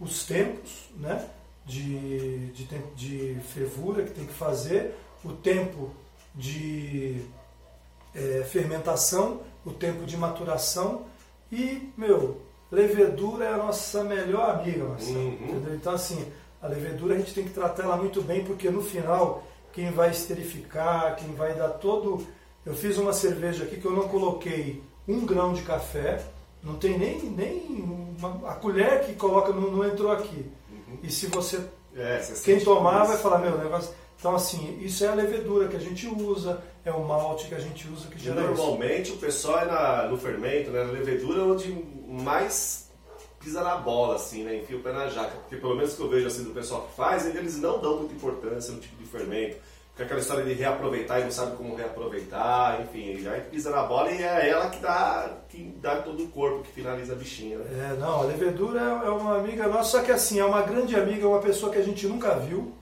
os 0.00 0.24
tempos, 0.24 0.88
né? 0.96 1.26
De, 1.66 2.46
de, 2.52 2.64
de 2.96 3.38
fervura 3.52 4.02
que 4.02 4.12
tem 4.12 4.24
que 4.24 4.32
fazer, 4.32 4.94
o 5.24 5.32
tempo 5.32 5.90
de 6.34 7.22
é, 8.14 8.44
fermentação, 8.48 9.40
o 9.64 9.70
tempo 9.72 10.04
de 10.04 10.16
maturação 10.16 11.06
e, 11.50 11.90
meu, 11.96 12.40
levedura 12.70 13.46
é 13.46 13.52
a 13.52 13.56
nossa 13.56 14.04
melhor 14.04 14.50
amiga, 14.50 14.84
Marcelo. 14.84 15.18
Uhum. 15.18 15.74
Então, 15.74 15.92
assim, 15.92 16.24
a 16.60 16.66
levedura 16.66 17.14
a 17.14 17.18
gente 17.18 17.34
tem 17.34 17.44
que 17.44 17.50
tratar 17.50 17.84
ela 17.84 17.96
muito 17.96 18.22
bem, 18.22 18.44
porque 18.44 18.70
no 18.70 18.82
final, 18.82 19.42
quem 19.72 19.90
vai 19.90 20.10
esterificar, 20.10 21.16
quem 21.16 21.34
vai 21.34 21.54
dar 21.54 21.70
todo. 21.70 22.26
Eu 22.64 22.74
fiz 22.74 22.98
uma 22.98 23.12
cerveja 23.12 23.64
aqui 23.64 23.80
que 23.80 23.86
eu 23.86 23.92
não 23.92 24.08
coloquei 24.08 24.82
um 25.06 25.24
grão 25.24 25.54
de 25.54 25.62
café, 25.62 26.22
não 26.62 26.74
tem 26.76 26.98
nem, 26.98 27.22
nem 27.22 27.60
uma, 28.18 28.50
a 28.50 28.54
colher 28.54 29.06
que 29.06 29.14
coloca 29.14 29.52
não, 29.52 29.70
não 29.70 29.84
entrou 29.86 30.12
aqui. 30.12 30.44
E 31.02 31.10
se 31.10 31.26
você 31.26 31.60
É, 31.96 32.20
você 32.20 32.44
quem 32.44 32.62
tomar 32.62 33.04
vai 33.04 33.16
falar, 33.16 33.38
meu 33.38 33.56
negócio. 33.56 33.92
Então, 34.18 34.34
assim, 34.34 34.78
isso 34.82 35.04
é 35.04 35.08
a 35.08 35.14
levedura 35.14 35.68
que 35.68 35.76
a 35.76 35.80
gente 35.80 36.06
usa, 36.08 36.60
é 36.84 36.90
o 36.90 37.04
malte 37.04 37.46
que 37.46 37.54
a 37.54 37.60
gente 37.60 37.86
usa 37.88 38.08
que 38.08 38.18
gera 38.18 38.40
isso. 38.40 38.50
Normalmente 38.50 39.12
o 39.12 39.16
pessoal 39.16 39.60
é 39.60 39.64
na- 39.66 40.08
no 40.08 40.16
fermento, 40.18 40.70
né, 40.70 40.82
na 40.82 40.90
levedura, 40.92 41.42
onde 41.44 41.72
mais 42.08 42.88
pisa 43.38 43.62
na 43.62 43.76
bola, 43.76 44.16
assim, 44.16 44.42
né? 44.42 44.56
Enfia 44.56 44.76
o 44.76 44.80
pé 44.80 44.92
na 44.92 45.06
jaca. 45.08 45.30
Porque 45.42 45.56
pelo 45.56 45.76
menos 45.76 45.94
que 45.94 46.00
eu 46.02 46.08
vejo 46.08 46.26
assim 46.26 46.42
do 46.42 46.50
pessoal 46.50 46.82
que 46.82 46.96
faz, 46.96 47.26
eles 47.26 47.58
não 47.60 47.78
dão 47.80 47.98
muita 47.98 48.14
importância 48.14 48.72
no 48.72 48.80
tipo 48.80 48.96
de 48.96 49.04
fermento. 49.08 49.56
Porque 49.90 50.02
aquela 50.02 50.20
história 50.20 50.44
de 50.44 50.52
reaproveitar 50.52 51.20
e 51.20 51.24
não 51.24 51.30
sabe 51.30 51.56
como 51.56 51.74
reaproveitar, 51.76 52.80
enfim, 52.82 53.26
aí 53.28 53.40
pisa 53.42 53.70
na 53.70 53.82
bola 53.84 54.10
e 54.10 54.22
é 54.22 54.48
ela 54.48 54.68
que 54.70 54.78
dá, 54.80 55.38
que 55.48 55.62
dá 55.80 56.02
todo 56.02 56.24
o 56.24 56.28
corpo, 56.28 56.62
que 56.62 56.70
finaliza 56.72 57.12
a 57.12 57.16
bichinha, 57.16 57.58
né? 57.58 57.90
É, 57.92 57.96
não, 57.96 58.20
a 58.20 58.24
levedura 58.24 58.80
é 58.80 59.10
uma 59.10 59.38
amiga 59.38 59.66
nossa, 59.68 59.90
só 59.98 60.02
que 60.02 60.10
assim, 60.12 60.38
é 60.40 60.44
uma 60.44 60.62
grande 60.62 60.94
amiga, 60.96 61.24
é 61.24 61.26
uma 61.28 61.40
pessoa 61.40 61.70
que 61.72 61.78
a 61.78 61.82
gente 61.84 62.06
nunca 62.06 62.34
viu. 62.36 62.72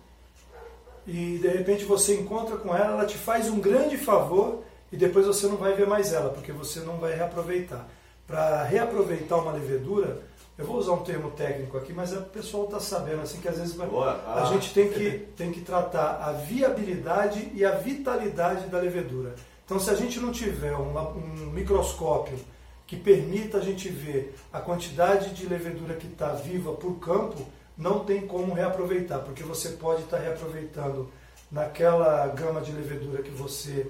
E 1.07 1.39
de 1.39 1.49
repente 1.49 1.85
você 1.85 2.15
encontra 2.15 2.57
com 2.57 2.75
ela, 2.75 2.93
ela 2.93 3.07
te 3.07 3.17
faz 3.17 3.49
um 3.49 3.61
grande 3.61 3.97
favor 3.97 4.63
e 4.91 4.97
depois 4.97 5.27
você 5.27 5.47
não 5.47 5.57
vai 5.57 5.73
ver 5.75 5.87
mais 5.87 6.13
ela, 6.13 6.31
porque 6.31 6.53
você 6.53 6.81
não 6.81 6.97
vai 6.99 7.15
reaproveitar. 7.15 7.87
Para 8.27 8.65
reaproveitar 8.65 9.37
uma 9.37 9.53
levedura, 9.53 10.21
eu 10.59 10.65
vou 10.65 10.79
usar 10.79 10.93
um 10.93 11.05
termo 11.05 11.31
técnico 11.31 11.77
aqui, 11.79 11.93
mas 11.93 12.13
o 12.13 12.23
pessoal 12.23 12.65
está 12.65 12.81
sabendo 12.81 13.23
assim 13.23 13.41
que 13.41 13.47
às 13.49 13.59
vezes 13.59 13.75
Boa. 13.75 14.21
a 14.27 14.43
Ah. 14.43 14.45
gente 14.47 14.73
tem 14.75 14.89
que, 14.89 15.11
tem 15.37 15.53
que 15.53 15.61
tratar 15.61 16.19
a 16.23 16.33
viabilidade 16.33 17.51
e 17.55 17.65
a 17.65 17.73
vitalidade 17.73 18.67
da 18.67 18.79
levedura. 18.79 19.35
Então, 19.65 19.79
se 19.79 19.91
a 19.91 19.95
gente 19.95 20.19
não 20.19 20.33
tiver 20.33 20.75
um, 20.77 20.97
um 20.99 21.51
microscópio 21.53 22.39
que 22.87 22.97
permita 22.97 23.59
a 23.59 23.61
gente 23.61 23.89
ver 23.89 24.35
a 24.53 24.61
quantidade 24.61 25.31
de 25.35 25.47
levedura 25.47 25.95
que 25.95 26.07
está 26.07 26.29
viva 26.33 26.73
por 26.73 26.95
campo, 27.01 27.45
não 27.77 28.01
tem 28.01 28.27
como 28.27 28.55
reaproveitar, 28.55 29.21
porque 29.21 29.43
você 29.43 29.71
pode 29.71 30.03
estar 30.03 30.19
reaproveitando 30.19 31.11
naquela 31.51 32.27
gama 32.29 32.61
de 32.61 32.73
levedura 32.73 33.23
que 33.23 33.31
você 33.31 33.87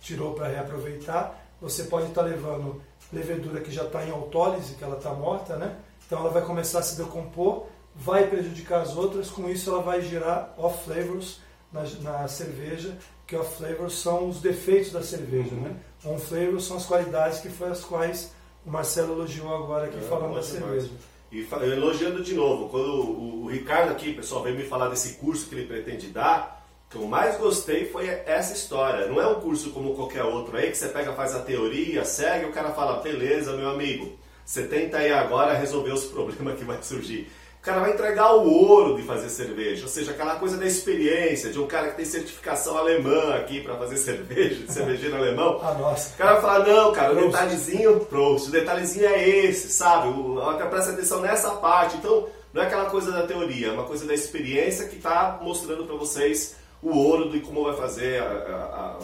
tirou 0.00 0.34
para 0.34 0.48
reaproveitar, 0.48 1.38
você 1.60 1.84
pode 1.84 2.06
estar 2.08 2.22
levando 2.22 2.80
levedura 3.12 3.60
que 3.60 3.70
já 3.72 3.84
está 3.84 4.04
em 4.04 4.10
autólise, 4.10 4.74
que 4.74 4.84
ela 4.84 4.96
está 4.96 5.10
morta, 5.12 5.56
né? 5.56 5.76
Então 6.06 6.18
ela 6.20 6.30
vai 6.30 6.42
começar 6.42 6.78
a 6.78 6.82
se 6.82 6.96
decompor, 6.96 7.66
vai 7.94 8.26
prejudicar 8.26 8.82
as 8.82 8.96
outras, 8.96 9.28
com 9.30 9.48
isso 9.48 9.70
ela 9.70 9.82
vai 9.82 10.00
gerar 10.00 10.54
off 10.56 10.84
flavors 10.84 11.40
na, 11.72 11.82
na 12.00 12.28
cerveja, 12.28 12.96
que 13.26 13.36
off 13.36 13.56
flavors 13.56 13.98
são 13.98 14.28
os 14.28 14.40
defeitos 14.40 14.92
da 14.92 15.02
cerveja, 15.02 15.54
Uhum. 15.54 15.60
né? 15.62 15.76
On 16.04 16.18
flavors 16.18 16.64
são 16.64 16.76
as 16.76 16.86
qualidades 16.86 17.40
que 17.40 17.48
foi 17.50 17.68
as 17.68 17.84
quais 17.84 18.32
o 18.64 18.70
Marcelo 18.70 19.12
elogiou 19.14 19.54
agora 19.54 19.86
aqui 19.86 19.98
É, 19.98 20.00
falando 20.02 20.34
da 20.34 20.40
demais. 20.40 20.88
E 21.32 21.46
elogiando 21.62 22.24
de 22.24 22.34
novo, 22.34 22.68
quando 22.68 22.88
o, 22.88 23.44
o 23.44 23.46
Ricardo 23.46 23.92
aqui, 23.92 24.12
pessoal, 24.12 24.42
veio 24.42 24.56
me 24.56 24.64
falar 24.64 24.88
desse 24.88 25.14
curso 25.14 25.48
que 25.48 25.54
ele 25.54 25.66
pretende 25.66 26.08
dar, 26.08 26.66
o 26.88 26.90
que 26.90 26.96
eu 26.96 27.06
mais 27.06 27.36
gostei 27.38 27.86
foi 27.86 28.08
essa 28.08 28.52
história. 28.52 29.06
Não 29.06 29.20
é 29.20 29.26
um 29.28 29.40
curso 29.40 29.70
como 29.70 29.94
qualquer 29.94 30.24
outro 30.24 30.56
aí, 30.56 30.70
que 30.70 30.76
você 30.76 30.88
pega, 30.88 31.12
faz 31.12 31.34
a 31.34 31.40
teoria, 31.40 32.04
segue, 32.04 32.46
o 32.46 32.52
cara 32.52 32.72
fala, 32.72 33.00
beleza, 33.00 33.56
meu 33.56 33.70
amigo, 33.70 34.18
você 34.44 34.66
tenta 34.66 34.98
aí 34.98 35.12
agora 35.12 35.56
resolver 35.56 35.92
os 35.92 36.04
problemas 36.10 36.58
que 36.58 36.64
vai 36.64 36.82
surgir. 36.82 37.30
O 37.60 37.62
cara 37.62 37.80
vai 37.80 37.92
entregar 37.92 38.34
o 38.36 38.50
ouro 38.50 38.96
de 38.96 39.02
fazer 39.02 39.28
cerveja, 39.28 39.82
ou 39.82 39.88
seja, 39.88 40.12
aquela 40.12 40.36
coisa 40.36 40.56
da 40.56 40.64
experiência, 40.64 41.50
de 41.50 41.60
um 41.60 41.66
cara 41.66 41.90
que 41.90 41.96
tem 41.96 42.06
certificação 42.06 42.78
alemã 42.78 43.34
aqui 43.34 43.60
para 43.60 43.76
fazer 43.76 43.98
cerveja, 44.00 44.64
de 44.64 44.72
cervejeiro 44.72 45.14
alemão. 45.14 45.60
Ah, 45.62 45.74
nossa. 45.74 46.14
O 46.14 46.16
cara 46.16 46.32
vai 46.32 46.40
falar, 46.40 46.66
não, 46.66 46.92
cara, 46.92 47.12
o 47.12 47.16
Prost. 47.16 47.32
detalhezinho, 47.32 48.00
Prost, 48.06 48.48
o 48.48 48.50
detalhezinho 48.50 49.04
é 49.04 49.28
esse, 49.28 49.68
sabe? 49.68 50.08
O, 50.08 50.40
presta 50.70 50.92
atenção 50.92 51.20
nessa 51.20 51.50
parte. 51.50 51.98
Então, 51.98 52.28
não 52.50 52.62
é 52.62 52.66
aquela 52.66 52.88
coisa 52.88 53.12
da 53.12 53.26
teoria, 53.26 53.68
é 53.68 53.72
uma 53.72 53.84
coisa 53.84 54.06
da 54.06 54.14
experiência 54.14 54.88
que 54.88 54.96
está 54.96 55.38
mostrando 55.42 55.84
para 55.84 55.96
vocês 55.96 56.56
o 56.82 56.96
ouro 56.96 57.28
de 57.28 57.40
como 57.40 57.64
vai 57.64 57.76
fazer 57.76 58.22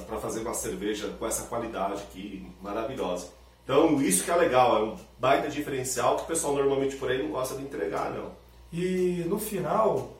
para 0.07 0.17
fazer 0.19 0.41
uma 0.41 0.55
cerveja 0.55 1.11
com 1.19 1.27
essa 1.27 1.43
qualidade 1.43 2.03
aqui 2.03 2.51
maravilhosa. 2.63 3.29
Então, 3.65 4.01
isso 4.01 4.25
que 4.25 4.31
é 4.31 4.37
legal, 4.37 4.77
é 4.77 4.81
um 4.81 4.97
baita 5.19 5.51
diferencial 5.51 6.17
que 6.17 6.23
o 6.23 6.27
pessoal 6.27 6.55
normalmente 6.55 6.97
por 6.97 7.11
aí 7.11 7.23
não 7.23 7.33
gosta 7.33 7.55
de 7.55 7.63
entregar, 7.63 8.11
não. 8.13 8.46
E 8.73 9.25
no 9.27 9.39
final, 9.39 10.11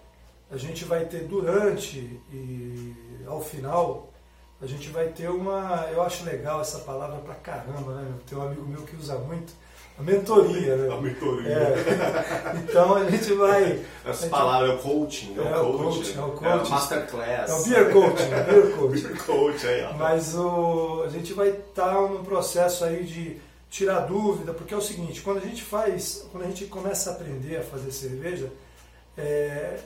a 0.51 0.57
gente 0.57 0.85
vai 0.85 1.05
ter 1.05 1.25
durante 1.25 1.99
e 2.33 2.95
ao 3.27 3.41
final, 3.41 4.09
a 4.63 4.67
gente 4.67 4.89
vai 4.89 5.09
ter 5.09 5.29
uma. 5.29 5.89
Eu 5.93 6.03
acho 6.03 6.25
legal 6.25 6.61
essa 6.61 6.79
palavra 6.81 7.17
pra 7.19 7.35
caramba, 7.35 7.95
né? 7.95 8.13
Tem 8.29 8.39
um 8.39 8.43
amigo 8.43 8.67
meu 8.67 8.83
que 8.83 8.97
usa 8.97 9.19
muito. 9.19 9.53
A 9.99 10.03
mentoria, 10.03 10.77
né? 10.77 10.93
A 10.95 11.01
mentoria. 11.01 11.49
É. 11.53 12.57
Então 12.69 12.95
a 12.95 13.11
gente 13.11 13.33
vai. 13.35 13.83
Essa 14.05 14.23
gente- 14.23 14.31
palavra 14.31 14.69
é 14.69 14.75
o 14.75 14.79
coaching, 14.79 15.37
é, 15.39 15.43
É 15.53 15.57
o 15.57 15.73
coaching, 15.79 15.85
coaching, 16.15 16.19
é 16.19 16.23
o 16.23 16.27
é 16.27 16.31
coaching. 16.59 16.67
o 16.67 16.71
masterclass. 16.71 17.51
É 17.51 17.55
o 17.55 17.65
beer 17.65 17.93
coaching, 17.93 18.33
é 18.33 18.43
beer 18.45 18.77
coaching. 18.77 19.03
Beer 19.09 19.25
coach 19.27 19.67
aí, 19.67 19.85
ó. 19.85 19.93
Mas 19.95 20.35
o, 20.37 21.03
a 21.05 21.09
gente 21.09 21.33
vai 21.33 21.49
estar 21.49 21.93
num 21.95 22.23
processo 22.25 22.85
aí 22.85 23.05
de 23.05 23.39
tirar 23.77 24.01
dúvida, 24.07 24.55
porque 24.55 24.73
é 24.73 24.77
o 24.77 24.81
seguinte, 24.81 25.21
quando 25.21 25.37
a 25.37 25.47
gente 25.47 25.63
faz, 25.63 26.27
quando 26.33 26.45
a 26.45 26.47
gente 26.47 26.65
começa 26.65 27.11
a 27.11 27.13
aprender 27.13 27.59
a 27.59 27.63
fazer 27.63 27.93
cerveja, 27.93 28.51
é, 29.19 29.79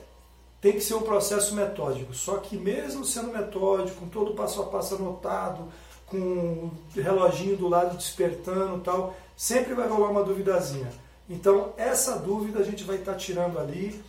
tem 0.61 0.73
que 0.75 0.81
ser 0.81 0.95
um 0.95 1.03
processo 1.03 1.57
metódico. 1.57 2.15
Só 2.15 2.37
que 2.37 2.57
mesmo 2.57 3.05
sendo 3.05 3.33
metódico, 3.33 3.99
com 3.99 4.09
todo 4.09 4.31
o 4.31 4.35
passo 4.37 4.63
a 4.63 4.67
passo 4.67 4.95
anotado, 4.95 5.67
com 6.07 6.19
o 6.19 6.73
reloginho 6.95 7.57
do 7.57 7.69
lado 7.69 7.97
despertando 7.97 8.81
tal, 8.81 9.17
sempre 9.37 9.75
vai 9.75 9.89
rolar 9.89 10.11
uma 10.11 10.23
duvidazinha. 10.23 10.91
Então 11.29 11.73
essa 11.77 12.17
dúvida 12.17 12.61
a 12.61 12.65
gente 12.65 12.85
vai 12.85 12.97
estar 12.97 13.15
tirando 13.15 13.59
ali, 13.59 14.01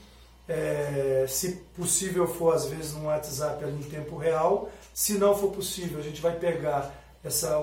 é, 0.47 1.25
se 1.27 1.53
possível 1.75 2.27
for 2.27 2.53
às 2.53 2.65
vezes 2.65 2.93
no 2.93 3.05
WhatsApp 3.05 3.63
ali 3.63 3.79
em 3.79 3.89
tempo 3.89 4.15
real, 4.15 4.69
se 4.93 5.13
não 5.13 5.35
for 5.35 5.51
possível 5.51 5.99
a 5.99 6.03
gente 6.03 6.21
vai 6.21 6.35
pegar 6.35 7.01
essa 7.23 7.57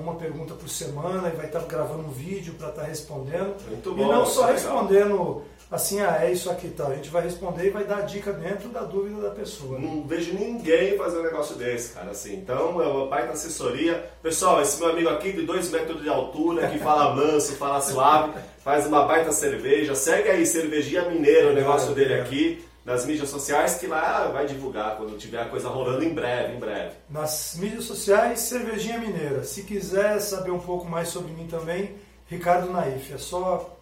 uma 0.00 0.14
pergunta 0.16 0.54
por 0.54 0.68
semana 0.68 1.28
e 1.28 1.36
vai 1.36 1.46
estar 1.46 1.60
gravando 1.60 2.02
um 2.04 2.10
vídeo 2.10 2.54
para 2.54 2.68
estar 2.70 2.82
respondendo 2.82 3.54
Muito 3.68 3.90
e 3.90 3.94
bom, 3.94 4.12
não 4.12 4.22
isso 4.24 4.32
só 4.32 4.48
é 4.48 4.52
legal. 4.52 4.54
respondendo 4.82 5.42
assim, 5.70 6.00
ah, 6.00 6.18
é 6.22 6.32
isso 6.32 6.50
aqui 6.50 6.68
e 6.68 6.70
tal. 6.70 6.90
A 6.90 6.94
gente 6.94 7.10
vai 7.10 7.22
responder 7.22 7.66
e 7.66 7.70
vai 7.70 7.84
dar 7.84 8.00
dica 8.00 8.32
dentro 8.32 8.70
da 8.70 8.80
dúvida 8.80 9.20
da 9.20 9.30
pessoa. 9.30 9.78
né? 9.78 9.86
Não 9.86 10.02
vejo 10.02 10.32
ninguém 10.32 10.96
fazer 10.96 11.18
um 11.18 11.22
negócio 11.22 11.56
desse, 11.56 11.92
cara, 11.92 12.10
assim. 12.10 12.36
Então, 12.36 12.80
é 12.82 12.86
uma 12.86 13.06
baita 13.06 13.32
assessoria. 13.34 14.02
Pessoal, 14.22 14.62
esse 14.62 14.80
meu 14.80 14.90
amigo 14.90 15.10
aqui 15.10 15.30
de 15.30 15.42
2 15.42 15.70
metros 15.70 16.02
de 16.02 16.08
altura, 16.08 16.68
que 16.68 16.78
fala 16.78 17.12
manso, 17.14 17.52
fala 17.56 17.82
suave, 17.82 18.32
faz 18.64 18.86
uma 18.86 19.04
baita 19.04 19.30
cerveja. 19.30 19.94
Segue 19.94 20.30
aí, 20.30 20.46
Cervejinha 20.46 21.02
Mineira, 21.10 21.50
o 21.50 21.54
negócio 21.54 21.92
dele 21.94 22.14
aqui, 22.14 22.64
nas 22.88 23.04
mídias 23.04 23.28
sociais, 23.28 23.74
que 23.74 23.86
lá 23.86 24.28
vai 24.28 24.46
divulgar 24.46 24.96
quando 24.96 25.18
tiver 25.18 25.42
a 25.42 25.44
coisa 25.44 25.68
rolando 25.68 26.02
em 26.02 26.14
breve, 26.14 26.54
em 26.54 26.58
breve. 26.58 26.92
Nas 27.10 27.54
mídias 27.58 27.84
sociais, 27.84 28.40
Cervejinha 28.40 28.96
Mineira. 28.96 29.44
Se 29.44 29.62
quiser 29.62 30.18
saber 30.20 30.50
um 30.50 30.58
pouco 30.58 30.88
mais 30.88 31.08
sobre 31.08 31.30
mim 31.32 31.46
também, 31.46 31.96
Ricardo 32.26 32.72
Naif. 32.72 33.12
É 33.12 33.18
só. 33.18 33.76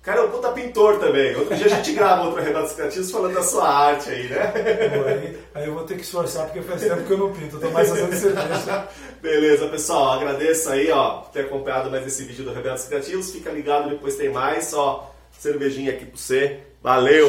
Cara, 0.00 0.20
é 0.20 0.24
um 0.24 0.30
puta 0.30 0.52
pintor 0.52 1.00
também. 1.00 1.34
Outro 1.34 1.56
dia 1.56 1.66
a 1.66 1.68
gente 1.70 1.92
grava 1.92 2.22
outro 2.22 2.40
Renatos 2.40 2.72
Criativos 2.72 3.10
falando 3.10 3.34
da 3.34 3.42
sua 3.42 3.68
arte 3.68 4.10
aí, 4.10 4.28
né? 4.28 4.46
Pô, 4.94 5.08
aí, 5.08 5.38
aí 5.54 5.66
eu 5.66 5.74
vou 5.74 5.82
ter 5.82 5.96
que 5.96 6.02
esforçar 6.02 6.46
porque 6.46 6.62
faz 6.62 6.82
tempo 6.82 7.02
que 7.02 7.12
eu 7.12 7.18
não 7.18 7.32
pinto. 7.32 7.56
Eu 7.56 7.60
tô 7.60 7.70
mais 7.70 7.88
fazendo 7.88 8.14
cerveja. 8.14 8.88
Beleza, 9.20 9.66
pessoal. 9.66 10.12
Agradeço 10.12 10.70
aí, 10.70 10.88
ó, 10.92 11.18
por 11.18 11.32
ter 11.32 11.46
acompanhado 11.46 11.90
mais 11.90 12.06
esse 12.06 12.22
vídeo 12.22 12.44
do 12.44 12.52
Rebelos 12.52 12.84
Criativos. 12.84 13.32
Fica 13.32 13.50
ligado, 13.50 13.90
depois 13.90 14.14
tem 14.14 14.28
mais. 14.28 14.72
Ó, 14.72 15.12
cervejinha 15.36 15.92
aqui 15.92 16.04
pra 16.04 16.16
você. 16.16 16.60
Valeu! 16.80 17.20